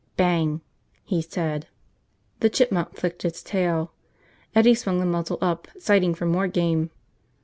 [0.17, 0.61] "Bang!"
[1.03, 1.67] he said.
[2.39, 3.91] The chipmunk flicked its tail.
[4.55, 6.89] Eddie swung the muzzle up, sighting for more game.